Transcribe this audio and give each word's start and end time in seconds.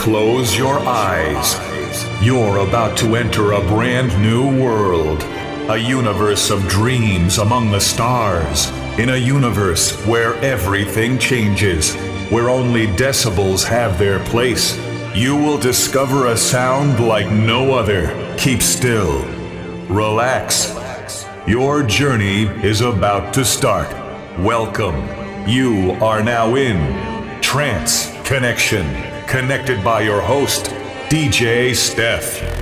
close 0.00 0.56
your 0.56 0.78
eyes. 0.78 1.60
You're 2.24 2.66
about 2.66 2.96
to 3.00 3.16
enter 3.16 3.52
a 3.52 3.60
brand 3.60 4.10
new 4.22 4.58
world. 4.58 5.22
A 5.68 5.76
universe 5.76 6.48
of 6.48 6.66
dreams 6.68 7.36
among 7.36 7.70
the 7.70 7.80
stars. 7.80 8.70
In 8.98 9.10
a 9.10 9.16
universe 9.18 9.92
where 10.06 10.36
everything 10.36 11.18
changes. 11.18 11.94
Where 12.30 12.48
only 12.48 12.86
decibels 12.86 13.62
have 13.64 13.98
their 13.98 14.24
place. 14.24 14.74
You 15.14 15.36
will 15.36 15.58
discover 15.58 16.28
a 16.28 16.36
sound 16.36 17.06
like 17.06 17.30
no 17.30 17.74
other. 17.74 18.08
Keep 18.38 18.62
still. 18.62 19.22
Relax. 19.86 20.74
Your 21.46 21.82
journey 21.82 22.44
is 22.64 22.80
about 22.80 23.34
to 23.34 23.44
start. 23.44 23.90
Welcome. 24.38 24.96
You 25.46 25.92
are 26.00 26.22
now 26.22 26.54
in 26.54 27.10
Trance 27.42 28.10
Connection, 28.24 28.86
connected 29.30 29.84
by 29.84 30.00
your 30.00 30.20
host, 30.20 30.64
DJ 31.08 31.72
Steph. 31.72 32.59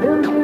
do. 0.00 0.39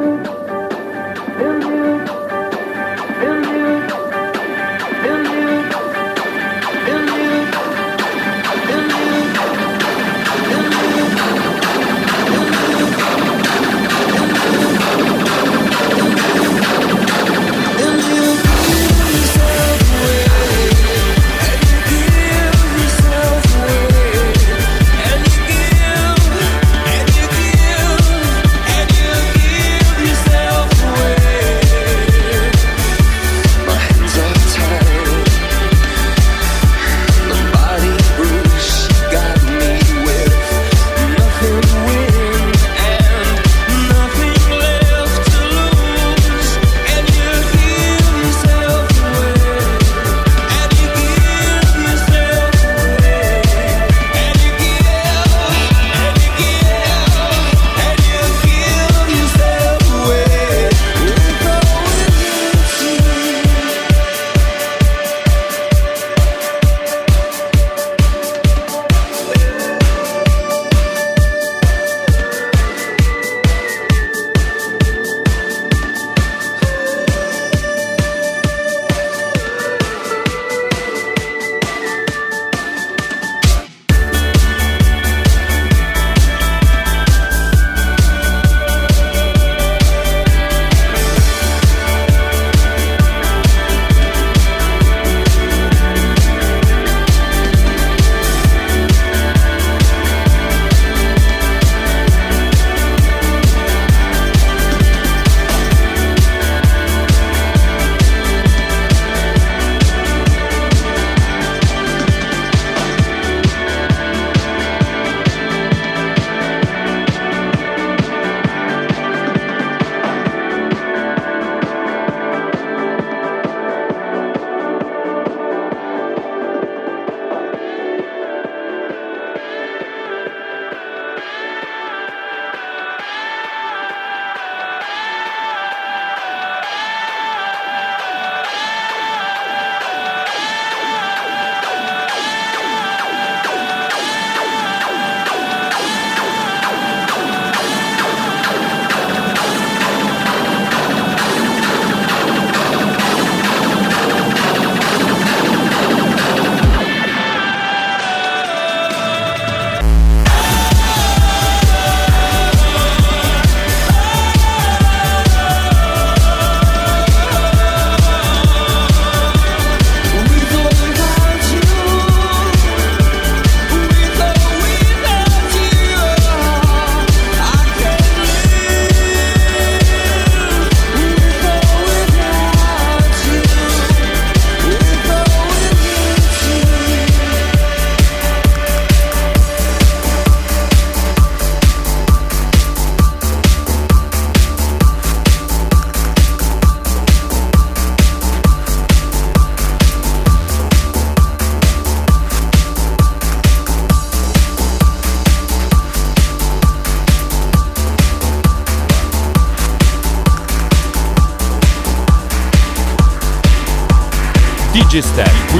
DJ 214.96 215.02
Steph 215.02 215.52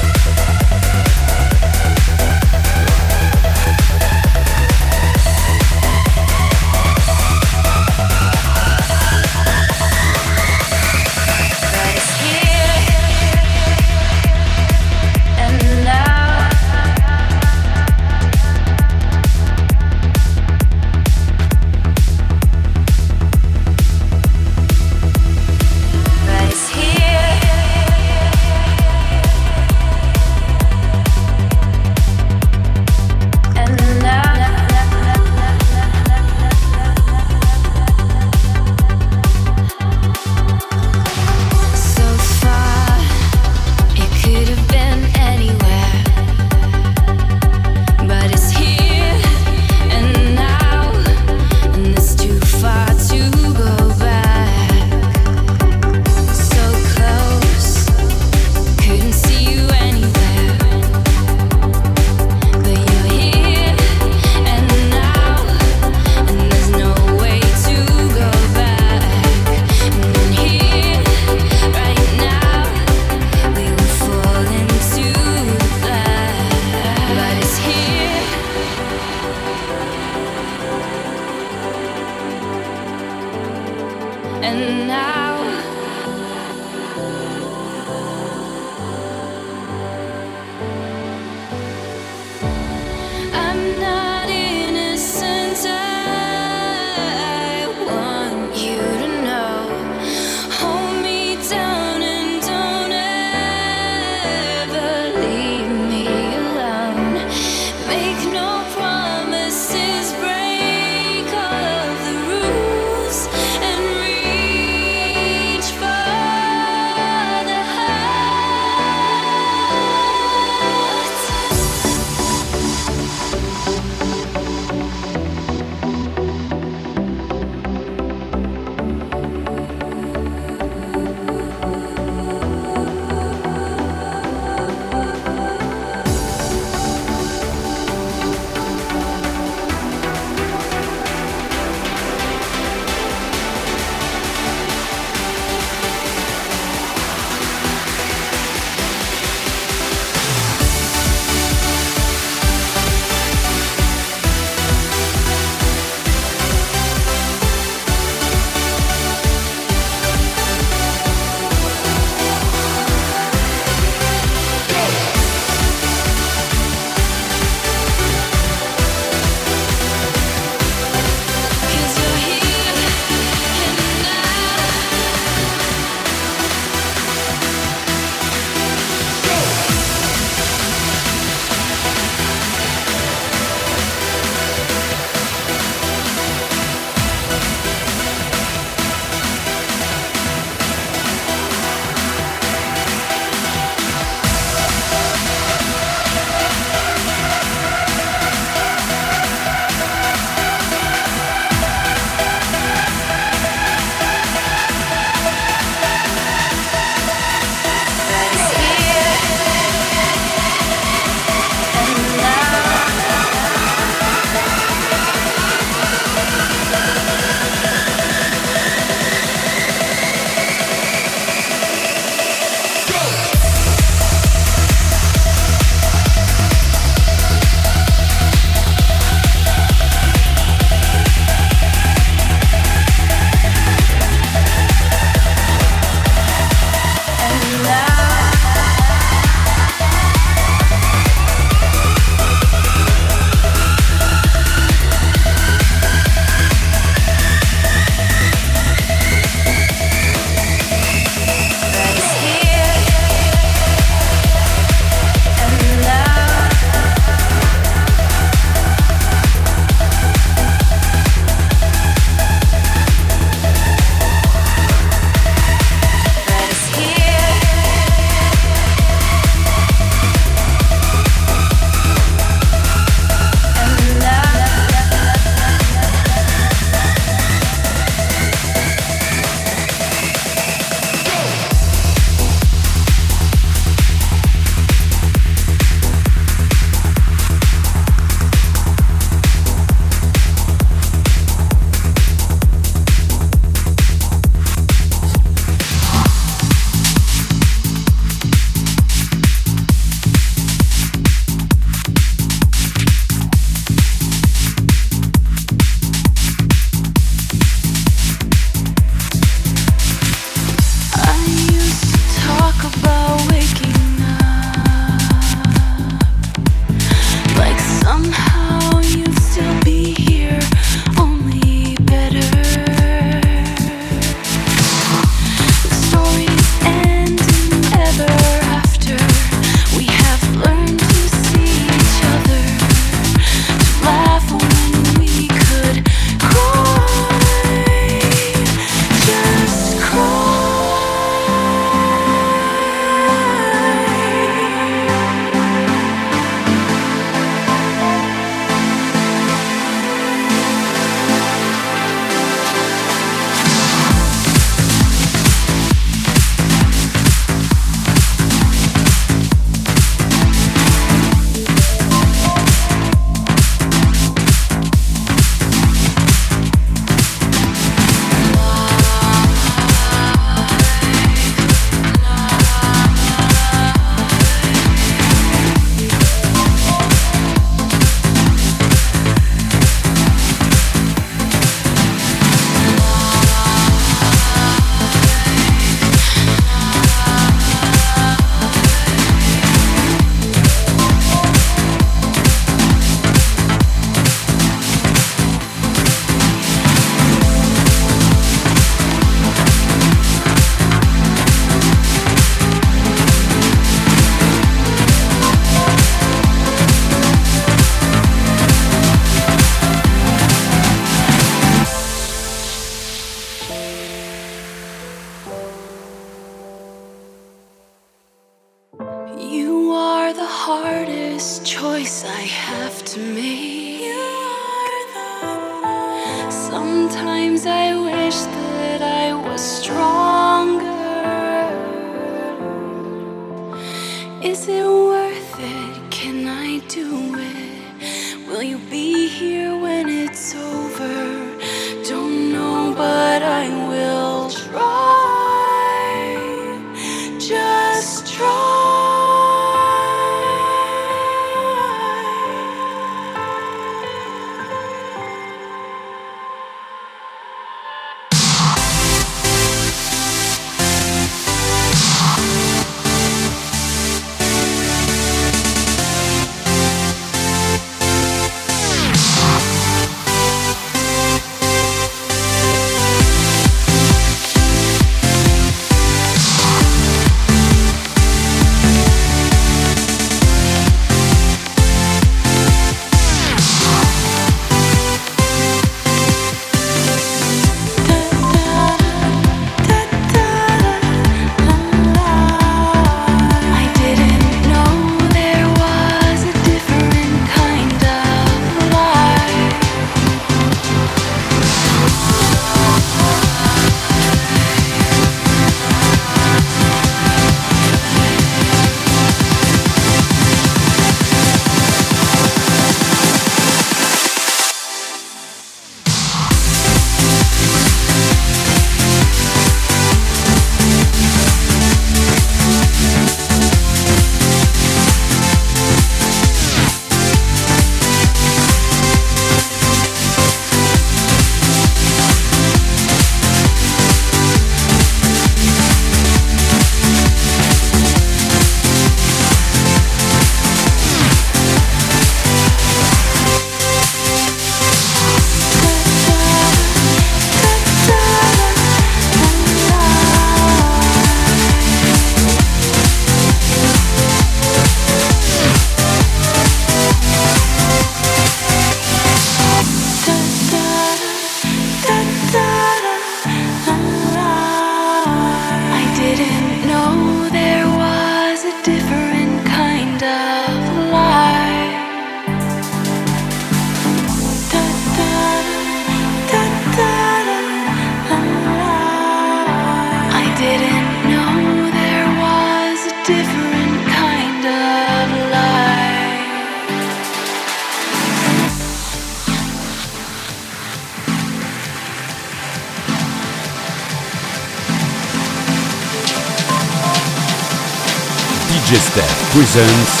presents 599.32 600.00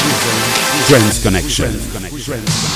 Trance 0.88 1.22
Connection. 1.22 2.71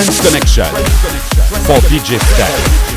Trance 0.00 0.20
Connection 0.26 0.64
for 1.66 1.76
DJ 1.90 2.18
Steph. 2.18 2.89